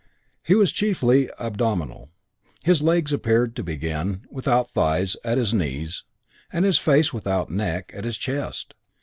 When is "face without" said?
6.79-7.51